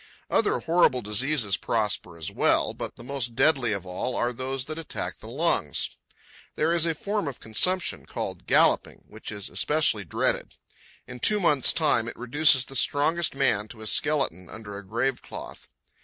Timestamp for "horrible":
0.61-1.03